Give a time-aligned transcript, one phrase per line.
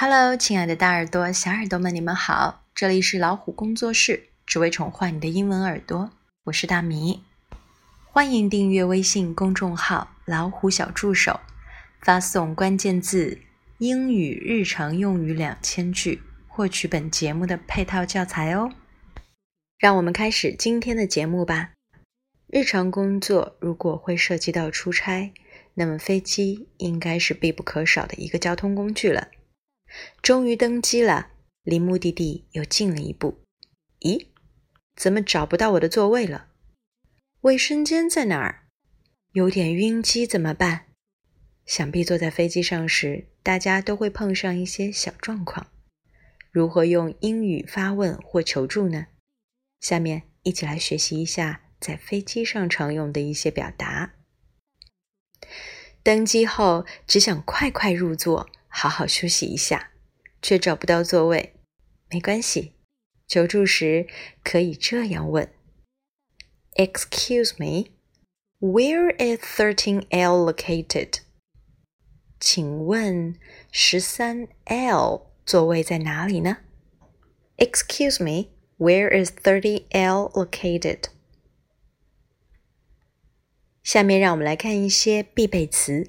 [0.00, 2.62] Hello，亲爱的大耳朵、小耳朵们，你们好！
[2.72, 6.12] 这里是老虎工作室，只为宠坏你的英文耳朵。
[6.44, 7.24] 我是大米，
[8.04, 11.40] 欢迎订阅微信公众号“老虎小助手”，
[12.00, 13.40] 发送关键字
[13.78, 18.70] “英语日常用语两千句”，获取本节目的配套教材哦。
[19.80, 21.70] 让我们开始今天的节目吧。
[22.46, 25.32] 日常工作如果会涉及到出差，
[25.74, 29.26] 那么飞机应该是必不可少的一个交通工具了。
[30.22, 31.30] 终于登机了，
[31.62, 33.40] 离目的地又近了一步。
[34.00, 34.26] 咦，
[34.96, 36.48] 怎么找不到我的座位了？
[37.42, 38.66] 卫生间在哪儿？
[39.32, 40.86] 有点晕机怎么办？
[41.66, 45.66] 想必坐在飞机上时，大家都会碰上一些小状况。
[46.50, 49.08] 如何用英语发问或求助呢？
[49.80, 54.14] 下面一起来学习一下在飞机上常用的一些表达。
[56.02, 58.48] 登机后，只想快快入座。
[58.68, 59.90] 好好休息一下，
[60.40, 61.54] 却找不到座位，
[62.08, 62.74] 没关系。
[63.26, 64.06] 求助时
[64.42, 65.52] 可以这样问
[66.76, 67.90] ：“Excuse me,
[68.60, 71.20] where is thirteen L located？”
[72.40, 73.34] 请问
[73.72, 76.58] 十三 L 座位在哪里呢
[77.56, 81.10] ？“Excuse me, where is thirty L located？”
[83.82, 86.06] 下面让我们来看一些必备词。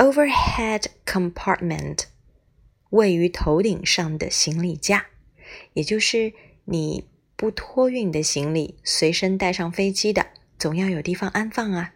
[0.00, 2.04] Overhead compartment，
[2.90, 5.06] 位于头顶上的行李架，
[5.72, 6.34] 也就是
[6.66, 10.26] 你不托运的行李，随身带上飞机的，
[10.58, 11.94] 总要有地方安放啊。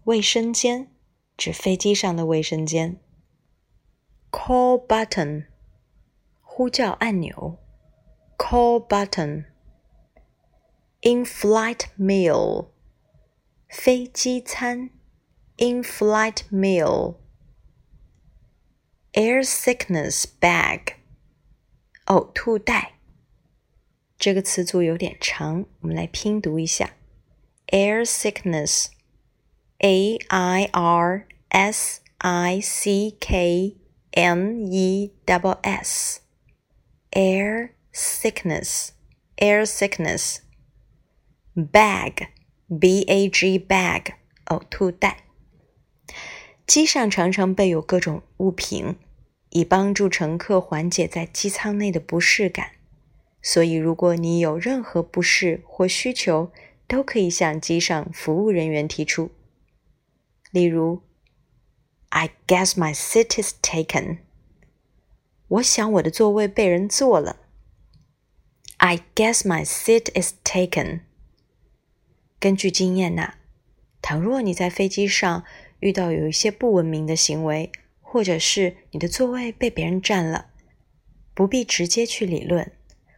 [0.04, 0.89] 卫生间。
[1.40, 3.00] 指飞机上的卫生间。
[4.30, 5.46] Call button，
[6.40, 7.58] 呼叫按钮。
[8.36, 12.70] Call button。In-flight meal，
[13.68, 14.90] 飞机餐。
[15.58, 20.96] In-flight meal。Air sickness bag，
[22.04, 22.98] 呕吐袋。
[24.18, 26.96] 这个词组有点长，我们来拼读一下。
[27.68, 28.04] Air
[29.83, 33.75] A I R S I C K
[34.11, 36.19] N E W S
[37.09, 38.89] air sickness
[39.37, 40.37] air sickness
[41.55, 42.27] bag
[42.67, 44.13] B A G bag
[44.45, 45.23] 呕吐袋。
[46.67, 48.97] 机上常常备有各种物品，
[49.49, 52.73] 以帮助乘客缓解在机舱内的不适感。
[53.41, 56.51] 所以，如果你有任何不适或需求，
[56.87, 59.31] 都可以向机上服务人员提出。
[60.51, 61.01] 例如
[62.09, 64.19] ，I guess my seat is taken.
[65.47, 67.37] 我想我的座位被人坐了。
[68.77, 71.01] I guess my seat is taken.
[72.39, 73.35] 根据经验呐，
[74.01, 75.43] 倘若你在飞机上
[75.79, 77.71] 遇到有一些不文明的行为，
[78.01, 80.47] 或者是你的座位被别人占了，
[81.33, 82.71] 不必直接去理论，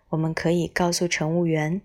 [0.10, 1.82] 我们可以告诉乘务员，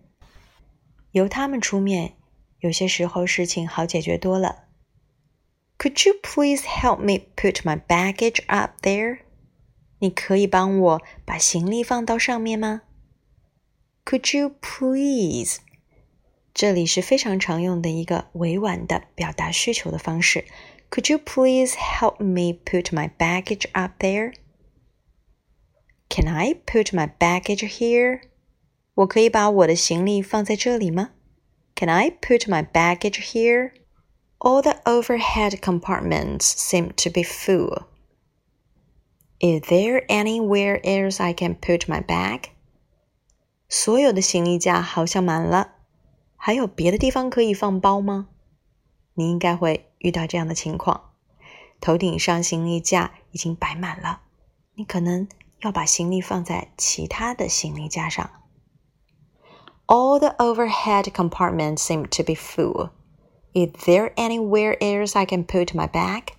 [1.13, 2.15] 由他们出面，
[2.61, 4.68] 有些时候事情好解决多了。
[5.78, 9.20] Could you please help me put my baggage up there?
[10.00, 12.82] 你可以帮我把行李放到上面吗？
[14.06, 15.58] Could you please？
[16.54, 20.46] 这里是非常常用的一个委婉的表达需求的方式。
[20.90, 24.34] Could you please help me put my baggage up there?
[26.10, 28.22] Can I put my baggage here?
[28.94, 31.12] 我可以把我的行李放在这里吗？
[31.76, 33.72] Can I put my baggage here?
[34.40, 37.84] All the overhead compartments seem to be full.
[39.40, 42.50] Is there anywhere else I can put my bag?
[43.70, 45.76] 所有的行李架好像满了，
[46.36, 48.28] 还有别的地方可以放包吗？
[49.14, 51.12] 你应该会遇到这样的情况：
[51.80, 54.22] 头顶上行李架已经摆满了，
[54.76, 55.28] 你可能
[55.62, 58.30] 要把行李放在其他的行李架上。
[59.88, 62.90] All the overhead compartments seem to be full.
[63.58, 66.34] Is there anywhere else I can put my bag?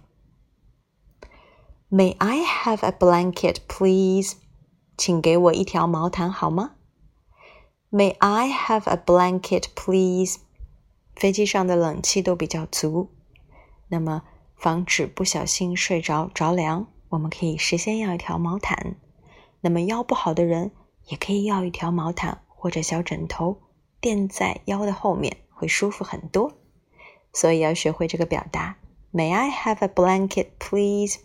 [1.88, 4.34] May I have a blanket, please?
[4.96, 6.72] 请给我一条毛毯好吗？
[7.90, 10.38] May I have a blanket, please?
[11.14, 13.10] 飞机上的冷气都比较足，
[13.88, 14.22] 那么
[14.56, 18.96] 防止不小心睡着着凉，我们可以事先要一条毛毯。
[19.60, 20.72] 那么腰不好的人
[21.06, 23.62] 也可以要一条毛毯或者小枕头
[24.00, 26.52] 垫在腰的后面，会舒服很多。
[27.32, 28.76] 所以要学会这个表达。
[29.12, 31.19] May I have a blanket, please?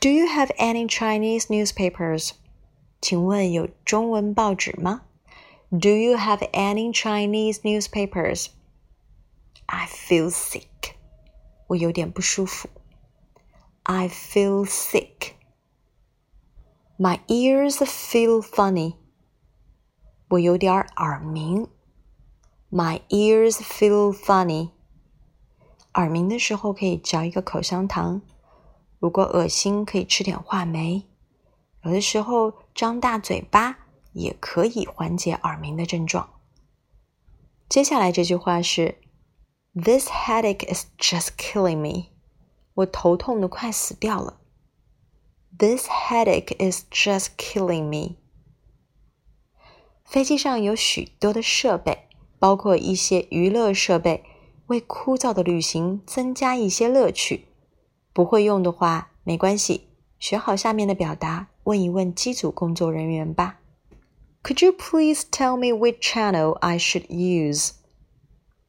[0.00, 2.32] Do you have any Chinese newspapers?
[3.00, 5.02] 请问有中文报纸吗？
[5.70, 8.48] Do you have any Chinese newspapers?
[9.66, 10.94] I feel sick.
[11.68, 12.68] 我有点不舒服。
[13.84, 15.32] I feel sick.
[16.98, 18.96] My ears feel funny.
[20.28, 21.68] 我有点耳鸣。
[22.70, 24.70] My ears feel funny.
[25.97, 28.21] 耳鸣的时候可以嚼一个口香糖，
[28.99, 31.07] 如果恶心可以吃点话梅，
[31.83, 33.79] 有的时候张大嘴巴
[34.13, 36.29] 也可以缓解耳鸣的症状。
[37.67, 38.99] 接下来这句话是
[39.73, 42.09] ：This headache is just killing me。
[42.75, 44.39] 我头痛的快死掉了。
[45.57, 48.17] This headache is just killing me。
[50.05, 52.07] 飞机上有许多的设备，
[52.37, 54.23] 包括一些娱乐设备。
[54.67, 57.45] 为枯燥的旅行增加一些乐趣。
[58.13, 63.59] 不会用的话没关系，学好下面的表达，问一问机组工作人员吧。
[64.43, 67.71] Could you please tell me which channel I should use？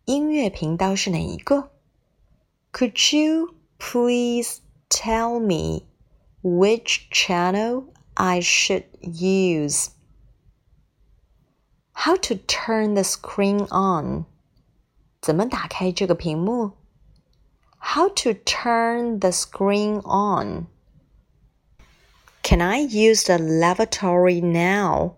[0.06, 1.70] 音乐频道是哪一个
[2.72, 4.58] ？Could you please
[4.88, 5.84] tell me
[6.42, 7.84] which channel
[8.14, 9.88] I should use?
[11.92, 14.24] How to turn the screen on?
[15.20, 16.72] 怎么打开这个屏幕
[17.78, 20.66] ？How to turn the screen on?
[22.42, 25.14] Can I use the lavatory now?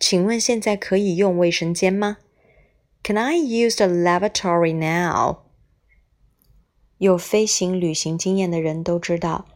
[0.00, 2.18] 请问现在可以用卫生间吗
[3.02, 5.38] ？Can I use the lavatory now?
[6.98, 9.46] 有飞行旅行经验的人都知道，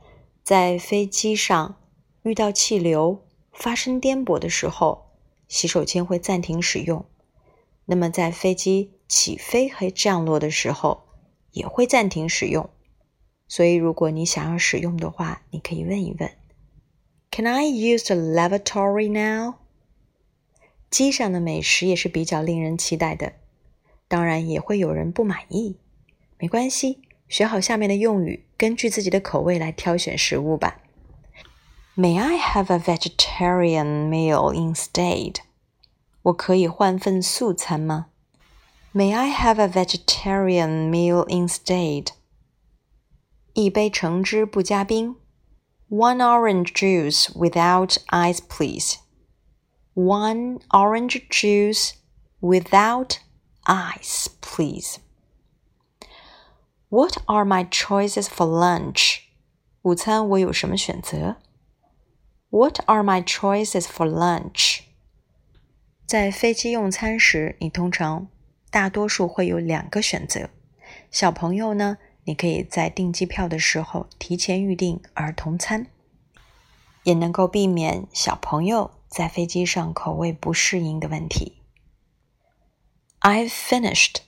[0.44, 1.76] 在飞机上
[2.22, 5.06] 遇到气流发生颠簸的时候，
[5.48, 7.04] 洗手间会暂停使用。
[7.86, 11.02] 那么在飞机起飞和降落的时候
[11.50, 12.70] 也会暂停使用，
[13.48, 16.30] 所以如果你想要使用的话，你可以问一问
[17.32, 19.54] ：Can I use the lavatory now？
[20.90, 23.32] 机上的美食也是比较令人期待的，
[24.06, 25.76] 当然也会有人不满意，
[26.38, 30.80] 没关系，学好下面的用语，根据自己的口味来挑选食物吧。
[31.96, 35.38] May I have a vegetarian meal instead？
[36.22, 38.09] 我可以换份素餐吗
[38.93, 42.09] ？May I have a vegetarian meal instead?
[43.53, 45.17] 一杯橙汁不加冰。
[45.89, 48.97] One orange juice without ice, please.
[49.93, 51.93] One orange juice
[52.41, 53.19] without
[53.65, 54.97] ice, please.
[56.89, 59.19] What are my choices for lunch?
[59.83, 61.37] 午餐我有什么选择？
[62.49, 64.81] What are my choices for lunch?
[66.05, 68.27] 在飞机用餐时，你通常
[68.70, 70.48] 大多数会有两个选择。
[71.10, 75.88] 小朋友呢，你可以在订机票的时候提前预订儿童餐，
[77.02, 81.62] 也能够避免小朋友在飞机上口味不适应的问题。
[83.20, 84.22] I've finished.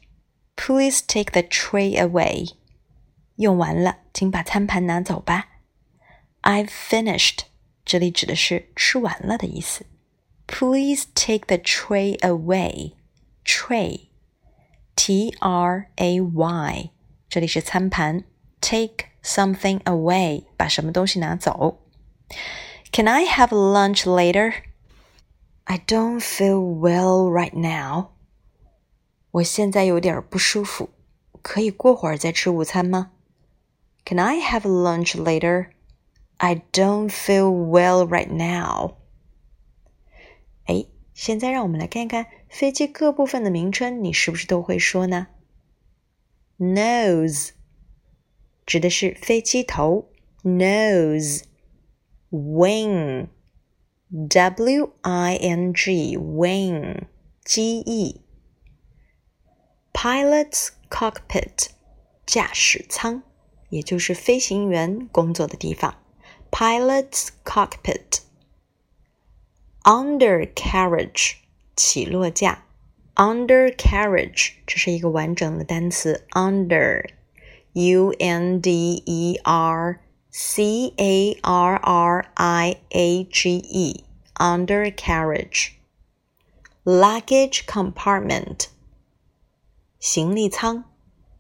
[0.55, 2.55] Please take the tray away.
[3.37, 5.49] 用完了，请把餐盘拿走吧。
[6.43, 7.45] I've finished.
[7.85, 9.87] 这里指的是吃完了的意思。
[10.47, 12.93] Please take the tray away.
[13.45, 14.09] Tray.
[14.96, 16.92] T R A Y，
[17.30, 18.24] 这里是餐盘
[18.60, 21.80] take something away，把什么东西拿走。
[22.92, 24.54] Can I have lunch later?
[25.66, 28.12] I don't feel well right now.
[29.32, 30.90] 我现在有点不舒服，
[31.42, 33.12] 可以过会儿再吃午餐吗？
[34.06, 35.68] Can I have lunch later?
[36.38, 38.96] I don't feel well right now.
[41.23, 45.29] 现在让我们来看看飞机各部分的名称，你是不是都会说呢
[46.59, 47.51] ？Nose
[48.67, 50.11] 指的是飞机头
[50.43, 51.45] ，nose。
[52.33, 53.29] Wing,
[54.11, 57.03] W-I-N-G, wing,
[57.45, 58.23] 机翼。
[59.93, 61.69] Pilot's cockpit,
[62.27, 63.23] 驾驶舱，
[63.69, 66.03] 也就是飞行员工作的地方。
[66.51, 68.23] Pilot's cockpit.
[69.84, 71.36] Undercarriage,
[71.76, 72.66] 起落架。
[73.16, 76.26] Undercarriage，这是一个完整的单词。
[76.32, 77.10] Under,
[77.74, 78.80] U-N-D-E-R.
[80.40, 84.04] C A R R I A G E
[84.36, 85.72] undercarriage
[86.84, 88.68] luggage compartment
[90.00, 90.84] 行李舱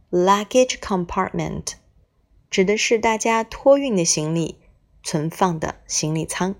[0.09, 1.73] luggage compartment
[2.49, 4.57] 指的是大家托运的行李
[5.03, 6.55] 存放的行李舱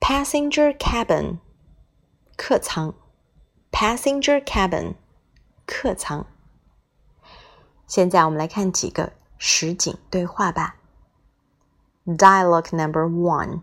[0.00, 1.38] passenger cabin
[2.36, 2.94] 客舱
[3.70, 4.94] passenger cabin
[5.66, 6.26] 客舱
[7.86, 10.76] 现在我们来看几个实景对话吧。
[12.06, 13.62] Dialogue number one.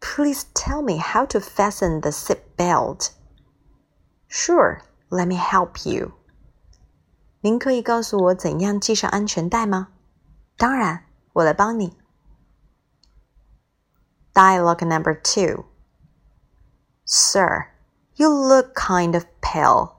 [0.00, 3.10] Please tell me how to fasten the seat belt.
[4.28, 6.12] Sure, let me help you.
[7.40, 9.88] 您可以告诉我怎样系上安全带吗？
[10.56, 11.95] 当然，我来帮你。
[14.36, 15.66] Dialogue number two.
[17.04, 17.68] Sir,
[18.14, 19.96] you look kind of pale.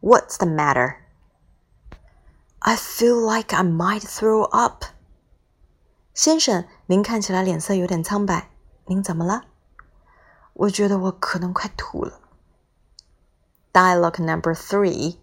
[0.00, 0.98] What's the matter?
[2.60, 4.84] I feel like I might throw up.
[6.14, 8.50] 先生，您看起来脸色有点苍白，
[8.86, 9.44] 您怎么了？
[10.52, 12.20] 我觉得我可能快吐了。
[13.72, 15.18] Dialogue number three.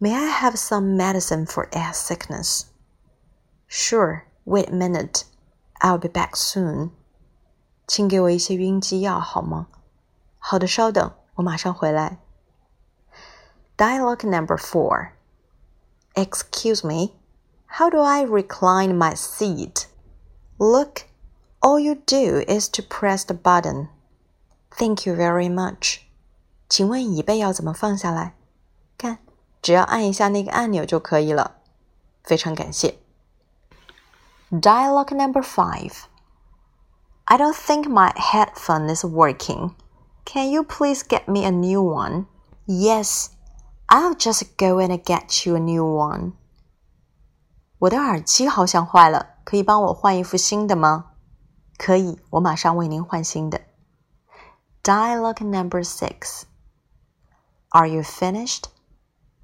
[0.00, 2.66] May I have some medicine for air sickness?
[3.68, 4.24] Sure.
[4.44, 5.24] Wait a minute.
[5.80, 6.90] I'll be back soon.
[7.86, 9.68] 请给我一些晕机药好吗？
[10.38, 12.18] 好的，稍等，我马上回来。
[13.76, 15.10] Dialogue number four.
[16.14, 17.14] Excuse me.
[17.66, 19.86] How do I recline my seat?
[20.58, 21.02] Look,
[21.60, 23.88] all you do is to press the button.
[24.70, 26.00] Thank you very much.
[26.68, 28.34] 请问椅背要怎么放下来？
[28.96, 29.18] 看，
[29.62, 31.56] 只要按一下那个按钮就可以了。
[32.24, 32.98] 非常感谢。
[34.50, 35.92] Dialogue number five.
[37.24, 39.74] I don't think my headphone is working.
[40.24, 42.26] Can you please get me a new one?
[42.66, 43.30] Yes,
[43.88, 46.32] I'll just go and get you a new one.
[47.80, 51.12] 我的耳机好像坏了，可以帮我换一副新的吗？
[51.76, 53.60] 可以，我马上为您换新的。
[54.82, 56.42] Dialogue number six.
[57.68, 58.64] Are you finished?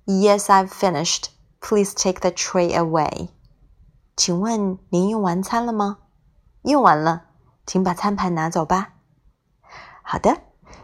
[0.06, 1.26] Yes, I've finished.
[1.60, 3.28] Please take the tray away.
[4.16, 5.98] 请问您用完餐了吗？
[6.62, 7.26] 用完了，
[7.69, 8.95] 请把餐盘拿走吧。
[10.01, 10.41] 好的，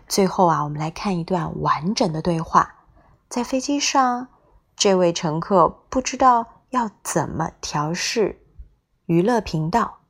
[0.08, 2.86] 最后啊，我们来看一段完整的对话。
[3.28, 4.28] 在飞机上，
[4.76, 6.62] 这位乘客不知道。
[6.70, 8.40] 要怎么调试
[9.06, 10.02] 娱乐频道？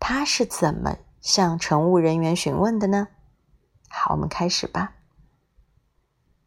[0.00, 3.08] 他是怎么向乘务人员询问的呢？
[3.90, 4.94] 好，我们开始吧。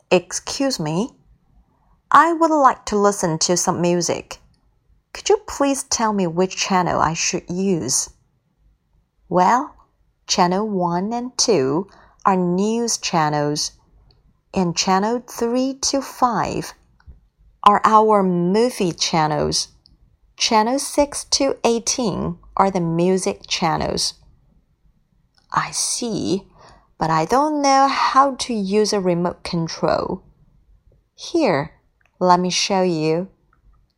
[0.10, 1.16] Excuse me,
[2.08, 4.38] I would like to listen to some music.
[5.14, 8.08] Could you please tell me which channel I should use?
[9.28, 9.75] Well,
[10.28, 11.88] channel 1 and 2
[12.26, 13.72] are news channels,
[14.54, 16.74] and channel 3 to 5
[17.64, 19.70] are our movie channels.
[20.38, 24.16] Channel 6 to 18 are the music channels.
[25.52, 26.48] I see,
[26.98, 30.24] but I don't know how to use a remote control.
[31.16, 31.72] Here,
[32.20, 33.30] let me show you.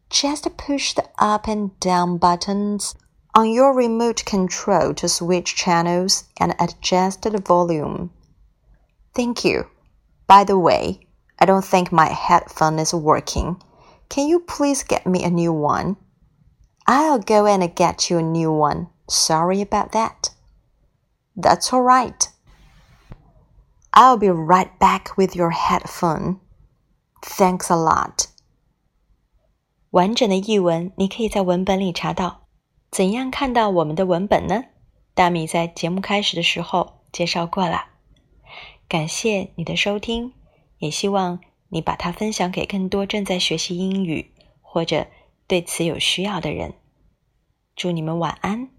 [0.09, 2.95] Just push the up and down buttons
[3.36, 8.10] on your remote control to switch channels and adjust the volume.
[9.14, 9.66] Thank you.
[10.26, 11.00] By the way,
[11.38, 13.62] I don't think my headphone is working.
[14.08, 15.96] Can you please get me a new one?
[16.86, 18.88] I'll go and get you a new one.
[19.08, 20.30] Sorry about that.
[21.36, 22.28] That's all right.
[23.94, 26.40] I'll be right back with your headphone.
[27.22, 28.28] Thanks a lot.
[29.90, 32.42] 完整的译文你可以在文本里查到。
[32.97, 34.63] 怎样看到我们的文本呢？
[35.13, 37.89] 大米在节目开始的时候介绍过了。
[38.89, 40.33] 感谢你的收听，
[40.79, 41.39] 也希望
[41.69, 44.31] 你把它分享给更多正在学习英语
[44.63, 45.05] 或者
[45.45, 46.73] 对此有需要的人。
[47.75, 48.71] 祝你们晚安。